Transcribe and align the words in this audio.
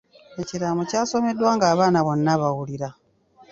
Ekiraamo 0.41 0.83
kyasomeddwa 0.89 1.49
ng'abaana 1.55 1.99
bonna 2.05 2.33
bawulira. 2.41 2.89